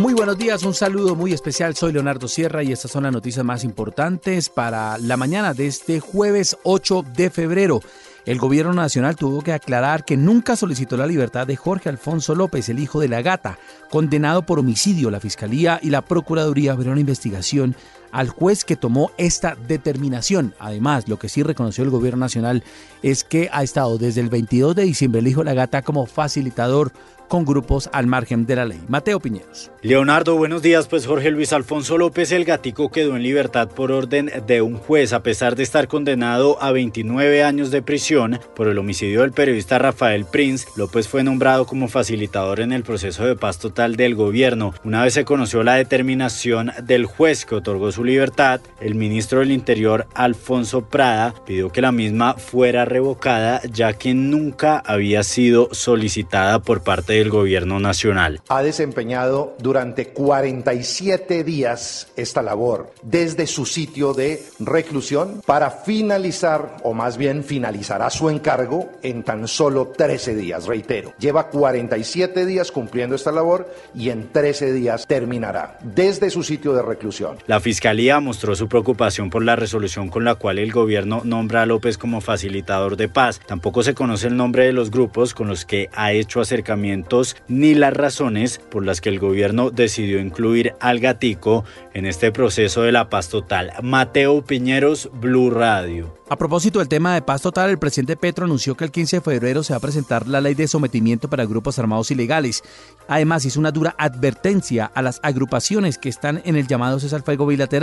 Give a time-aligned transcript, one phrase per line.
[0.00, 1.74] Muy buenos días, un saludo muy especial.
[1.74, 6.00] Soy Leonardo Sierra y estas son las noticias más importantes para la mañana de este
[6.00, 7.80] jueves 8 de febrero.
[8.26, 12.68] El gobierno nacional tuvo que aclarar que nunca solicitó la libertad de Jorge Alfonso López,
[12.68, 13.58] el hijo de la gata,
[13.88, 15.10] condenado por homicidio.
[15.10, 17.74] La Fiscalía y la Procuraduría abrieron una investigación
[18.16, 20.54] al juez que tomó esta determinación.
[20.58, 22.64] Además, lo que sí reconoció el gobierno nacional
[23.02, 26.06] es que ha estado desde el 22 de diciembre el hijo de la gata como
[26.06, 26.92] facilitador
[27.28, 28.80] con grupos al margen de la ley.
[28.88, 29.70] Mateo Piñeros.
[29.82, 30.88] Leonardo, buenos días.
[30.88, 35.12] Pues Jorge Luis Alfonso López, el gatico, quedó en libertad por orden de un juez,
[35.12, 39.78] a pesar de estar condenado a 29 años de prisión por el homicidio del periodista
[39.78, 40.66] Rafael Prince.
[40.76, 44.74] López fue nombrado como facilitador en el proceso de paz total del gobierno.
[44.84, 49.52] Una vez se conoció la determinación del juez que otorgó su libertad, el ministro del
[49.52, 56.60] Interior, Alfonso Prada, pidió que la misma fuera revocada, ya que nunca había sido solicitada
[56.60, 58.40] por parte del gobierno nacional.
[58.48, 66.94] Ha desempeñado durante 47 días esta labor desde su sitio de reclusión para finalizar, o
[66.94, 71.12] más bien finalizará su encargo en tan solo 13 días, reitero.
[71.18, 76.82] Lleva 47 días cumpliendo esta labor y en 13 días terminará desde su sitio de
[76.82, 77.38] reclusión.
[77.46, 81.66] La Fiscalía mostró su preocupación por la resolución con la cual el gobierno nombra a
[81.66, 83.40] López como facilitador de paz.
[83.46, 87.74] Tampoco se conoce el nombre de los grupos con los que ha hecho acercamiento ni
[87.76, 92.90] las razones por las que el gobierno decidió incluir al gatico en este proceso de
[92.90, 93.72] la paz total.
[93.84, 96.16] Mateo Piñeros, Blue Radio.
[96.28, 99.20] A propósito del tema de paz total, el presidente Petro anunció que el 15 de
[99.20, 102.64] febrero se va a presentar la ley de sometimiento para grupos armados ilegales.
[103.06, 107.46] Además, hizo una dura advertencia a las agrupaciones que están en el llamado cesar fuego
[107.46, 107.75] bilateral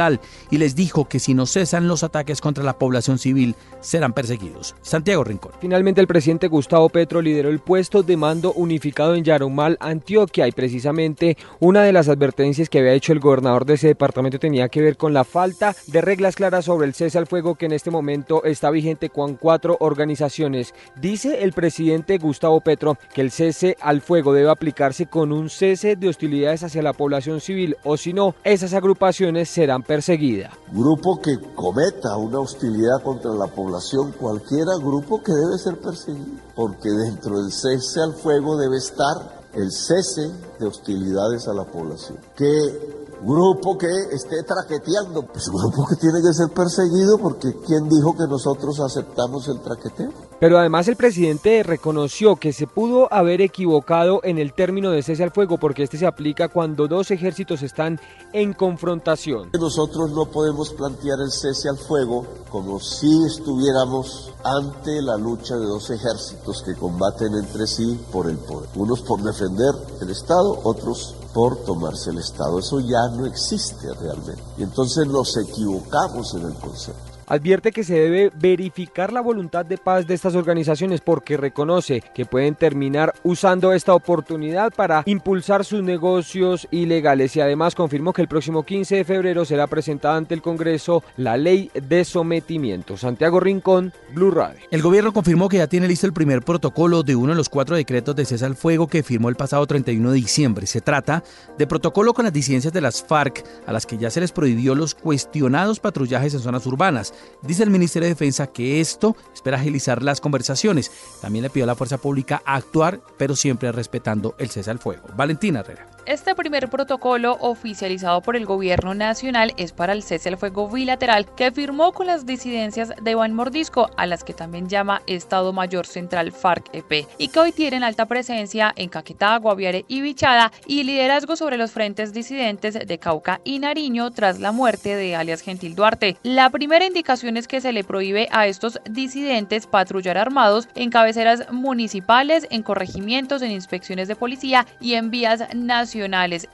[0.49, 4.75] y les dijo que si no cesan los ataques contra la población civil, serán perseguidos.
[4.81, 5.51] Santiago Rincón.
[5.61, 10.51] Finalmente, el presidente Gustavo Petro lideró el puesto de mando unificado en Yarumal, Antioquia, y
[10.51, 14.81] precisamente una de las advertencias que había hecho el gobernador de ese departamento tenía que
[14.81, 17.91] ver con la falta de reglas claras sobre el cese al fuego que en este
[17.91, 20.73] momento está vigente con cuatro organizaciones.
[20.99, 25.95] Dice el presidente Gustavo Petro que el cese al fuego debe aplicarse con un cese
[25.95, 30.53] de hostilidades hacia la población civil o si no, esas agrupaciones serán perseguidas.
[30.71, 36.89] Grupo que cometa una hostilidad contra la población, cualquiera grupo que debe ser perseguido, porque
[36.89, 42.17] dentro del cese al fuego debe estar el cese de hostilidades a la población.
[42.35, 48.15] Que grupo que esté traqueteando, pues grupo que tiene que ser perseguido porque ¿quién dijo
[48.15, 50.11] que nosotros aceptamos el traqueteo?
[50.39, 55.23] Pero además el presidente reconoció que se pudo haber equivocado en el término de cese
[55.23, 57.99] al fuego porque este se aplica cuando dos ejércitos están
[58.33, 59.49] en confrontación.
[59.53, 65.65] Nosotros no podemos plantear el cese al fuego como si estuviéramos ante la lucha de
[65.65, 68.69] dos ejércitos que combaten entre sí por el poder.
[68.75, 72.59] Unos por defender el Estado, otros por tomarse el Estado.
[72.59, 74.43] Eso ya no existe realmente.
[74.57, 77.12] Y entonces nos equivocamos en el concepto.
[77.27, 82.25] Advierte que se debe verificar la voluntad de paz de estas organizaciones porque reconoce que
[82.25, 88.27] pueden terminar usando esta oportunidad para impulsar sus negocios ilegales y además confirmó que el
[88.27, 92.97] próximo 15 de febrero será presentada ante el Congreso la ley de sometimiento.
[92.97, 94.59] Santiago Rincón, Blue Radio.
[94.71, 97.75] El gobierno confirmó que ya tiene listo el primer protocolo de uno de los cuatro
[97.75, 100.67] decretos de cese al fuego que firmó el pasado 31 de diciembre.
[100.67, 101.23] Se trata
[101.57, 104.75] de protocolo con las disidencias de las FARC a las que ya se les prohibió
[104.75, 107.12] los cuestionados patrullajes en zonas urbanas.
[107.41, 110.91] Dice el Ministerio de Defensa que esto espera agilizar las conversaciones.
[111.21, 115.03] También le pidió a la fuerza pública actuar, pero siempre respetando el cese al fuego.
[115.15, 115.92] Valentina Herrera.
[116.05, 121.33] Este primer protocolo oficializado por el gobierno nacional es para el cese al fuego bilateral
[121.33, 125.87] que firmó con las disidencias de Iván Mordisco, a las que también llama Estado Mayor
[125.87, 131.37] Central FARC-EP, y que hoy tienen alta presencia en Caquetá, Guaviare y Bichada y liderazgo
[131.37, 136.17] sobre los frentes disidentes de Cauca y Nariño tras la muerte de alias Gentil Duarte.
[136.23, 141.49] La primera indicación es que se le prohíbe a estos disidentes patrullar armados en cabeceras
[141.49, 145.92] municipales, en corregimientos, en inspecciones de policía y en vías nacionales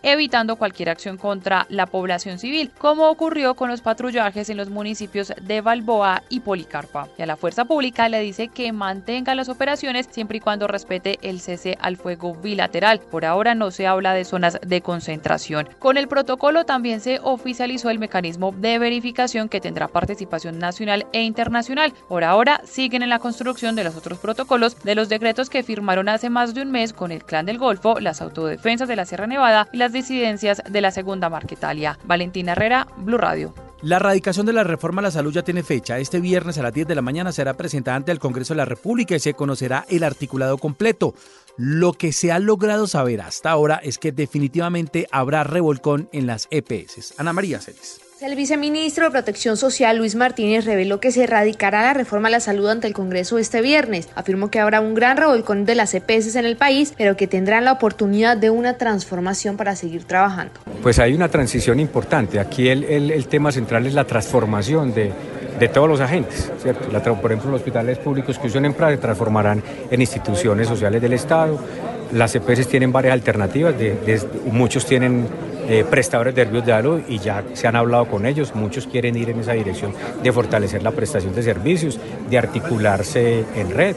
[0.04, 5.34] evitando cualquier acción contra la población civil, como ocurrió con los patrullajes en los municipios
[5.42, 7.08] de Balboa y Policarpa.
[7.18, 11.20] Y a la fuerza pública le dice que mantenga las operaciones siempre y cuando respete
[11.22, 13.00] el cese al fuego bilateral.
[13.00, 15.70] Por ahora no se habla de zonas de concentración.
[15.80, 21.24] Con el protocolo también se oficializó el mecanismo de verificación que tendrá participación nacional e
[21.24, 21.94] internacional.
[22.08, 26.10] Por ahora siguen en la construcción de los otros protocolos de los decretos que firmaron
[26.10, 29.28] hace más de un mes con el Clan del Golfo, las autodefensas de la Sierra
[29.30, 31.98] Nevada y las disidencias de la Segunda Marquetalia.
[32.04, 33.54] Valentina Herrera, Blue Radio.
[33.82, 36.00] La erradicación de la reforma a la salud ya tiene fecha.
[36.00, 38.66] Este viernes a las 10 de la mañana será presentada ante el Congreso de la
[38.66, 41.14] República y se conocerá el articulado completo.
[41.56, 46.50] Lo que se ha logrado saber hasta ahora es que definitivamente habrá revolcón en las
[46.52, 47.14] EPS.
[47.18, 48.09] Ana María Celis.
[48.22, 52.42] El viceministro de Protección Social, Luis Martínez, reveló que se erradicará la reforma a la
[52.42, 54.10] salud ante el Congreso este viernes.
[54.14, 57.64] Afirmó que habrá un gran revolcón de las EPS en el país, pero que tendrán
[57.64, 60.52] la oportunidad de una transformación para seguir trabajando.
[60.84, 62.42] Pues hay una transición importante.
[62.42, 65.14] Aquí el, el, tema central es la transformación de,
[65.58, 66.90] de todos los agentes, ¿cierto?
[67.22, 71.58] Por ejemplo, los hospitales públicos que usan en se transformarán en instituciones sociales del Estado.
[72.12, 74.20] Las EPS tienen varias alternativas, de,
[74.52, 75.26] muchos tienen
[75.70, 79.16] eh, prestadores de servicios de salud y ya se han hablado con ellos, muchos quieren
[79.16, 82.00] ir en esa dirección de fortalecer la prestación de servicios,
[82.30, 83.96] de articularse en red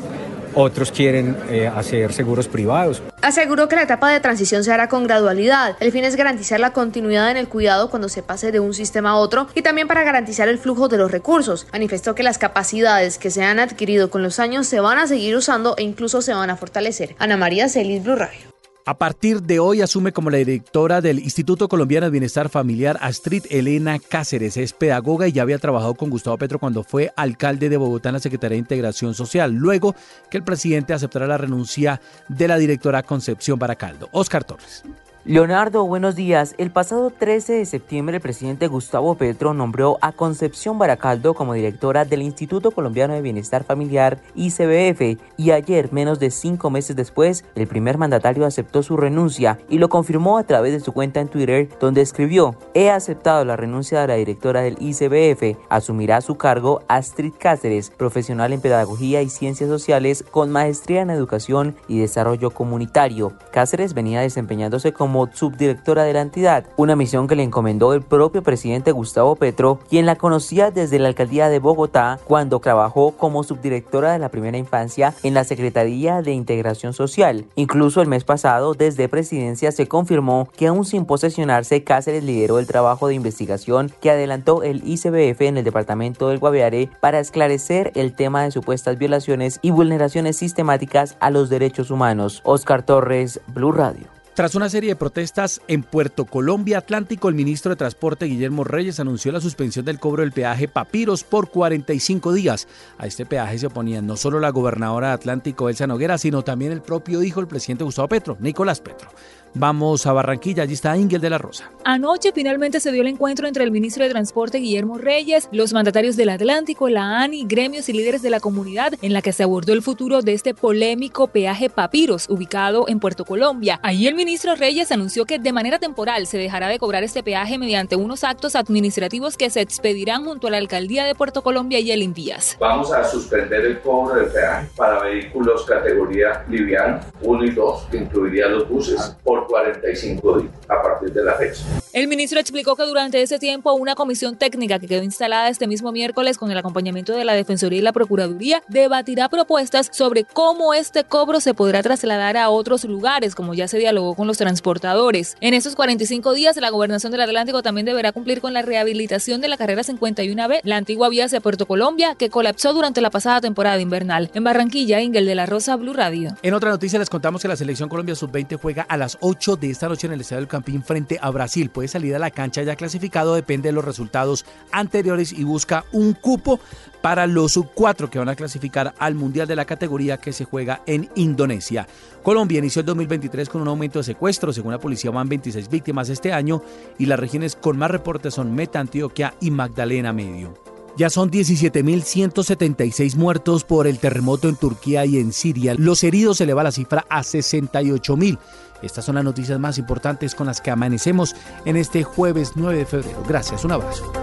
[0.55, 3.03] otros quieren eh, hacer seguros privados.
[3.23, 5.77] Aseguró que la etapa de transición se hará con gradualidad.
[5.81, 9.11] El fin es garantizar la continuidad en el cuidado cuando se pase de un sistema
[9.11, 11.67] a otro y también para garantizar el flujo de los recursos.
[11.73, 15.37] Manifestó que las capacidades que se han adquirido con los años se van a seguir
[15.37, 17.15] usando e incluso se van a fortalecer.
[17.19, 18.52] Ana María Celis, Blue Radio.
[18.85, 23.45] A partir de hoy asume como la directora del Instituto Colombiano de Bienestar Familiar Astrid
[23.49, 24.57] Elena Cáceres.
[24.57, 28.15] Es pedagoga y ya había trabajado con Gustavo Petro cuando fue alcalde de Bogotá en
[28.15, 29.95] la Secretaría de Integración Social, luego
[30.33, 34.09] que el presidente aceptara la renuncia de la directora Concepción Baracaldo.
[34.11, 34.83] Oscar Torres.
[35.25, 36.57] Leonardo, buenos días.
[36.59, 42.05] El pasado 13 de septiembre el presidente Gustavo Petro nombró a Concepción Baracaldo como directora
[42.05, 47.69] del Instituto Colombiano de Bienestar Familiar ICBF y ayer, menos de cinco meses después, el
[47.69, 51.69] primer mandatario aceptó su renuncia y lo confirmó a través de su cuenta en Twitter
[51.79, 57.35] donde escribió, he aceptado la renuncia de la directora del ICBF, asumirá su cargo Astrid
[57.39, 63.35] Cáceres, profesional en Pedagogía y Ciencias Sociales con maestría en Educación y Desarrollo Comunitario.
[63.53, 68.01] Cáceres venía desempeñándose como como subdirectora de la entidad, una misión que le encomendó el
[68.01, 73.45] propio presidente Gustavo Petro, quien la conocía desde la alcaldía de Bogotá cuando trabajó como
[73.45, 77.45] subdirectora de la primera infancia en la Secretaría de Integración Social.
[77.57, 82.67] Incluso el mes pasado, desde presidencia, se confirmó que aún sin posesionarse, Cáceres lideró el
[82.67, 88.17] trabajo de investigación que adelantó el ICBF en el departamento del Guaviare para esclarecer el
[88.17, 92.41] tema de supuestas violaciones y vulneraciones sistemáticas a los derechos humanos.
[92.45, 94.22] Oscar Torres, Blue Radio.
[94.35, 98.99] Tras una serie de protestas en Puerto Colombia Atlántico, el ministro de Transporte Guillermo Reyes
[98.99, 102.67] anunció la suspensión del cobro del peaje Papiros por 45 días.
[102.97, 106.73] A este peaje se oponían no solo la gobernadora de Atlántico Elsa Noguera, sino también
[106.73, 109.11] el propio hijo del presidente Gustavo Petro, Nicolás Petro.
[109.55, 111.71] Vamos a Barranquilla, allí está Ingel de la Rosa.
[111.85, 116.17] Anoche finalmente se dio el encuentro entre el ministro de Transporte Guillermo Reyes, los mandatarios
[116.17, 119.75] del Atlántico, la ANI, gremios y líderes de la comunidad, en la que se abordó
[119.75, 123.79] el futuro de este polémico peaje Papiros, ubicado en Puerto Colombia.
[123.83, 127.59] Allí el ministro Reyes anunció que de manera temporal se dejará de cobrar este peaje
[127.59, 131.91] mediante unos actos administrativos que se expedirán junto a la alcaldía de Puerto Colombia y
[131.91, 132.57] el Invías.
[132.59, 137.99] Vamos a suspender el cobro del peaje para vehículos categoría liviano 1 y 2, que
[137.99, 141.82] incluiría los buses, por 45 días a partir de la fecha.
[141.93, 145.93] El ministro explicó que durante ese tiempo una comisión técnica que quedó instalada este mismo
[145.93, 151.05] miércoles con el acompañamiento de la Defensoría y la Procuraduría debatirá propuestas sobre cómo este
[151.05, 155.37] cobro se podrá trasladar a otros lugares, como ya se dialogó con los transportadores.
[155.43, 159.49] En esos 45 días, la Gobernación del Atlántico también deberá cumplir con la rehabilitación de
[159.49, 163.79] la carrera 51B, la antigua vía hacia Puerto Colombia, que colapsó durante la pasada temporada
[163.79, 164.31] invernal.
[164.33, 166.39] En Barranquilla, Ingel de la Rosa, Blue Radio.
[166.43, 169.69] En otra noticia les contamos que la selección Colombia Sub-20 juega a las 8 de
[169.69, 171.71] esta noche en el Estadio del Campín frente a Brasil.
[171.83, 176.13] Puede salir a la cancha ya clasificado, depende de los resultados anteriores y busca un
[176.13, 176.61] cupo
[177.01, 180.45] para los sub 4 que van a clasificar al Mundial de la categoría que se
[180.45, 181.89] juega en Indonesia.
[182.23, 186.09] Colombia inició el 2023 con un aumento de secuestros, según la policía van 26 víctimas
[186.09, 186.63] este año
[186.99, 190.72] y las regiones con más reportes son Meta, Antioquia y Magdalena Medio.
[190.97, 195.75] Ya son 17.176 muertos por el terremoto en Turquía y en Siria.
[195.77, 198.39] Los heridos se eleva la cifra a 68.000.
[198.83, 201.35] Estas son las noticias más importantes con las que amanecemos
[201.65, 203.23] en este jueves 9 de febrero.
[203.27, 204.22] Gracias, un abrazo.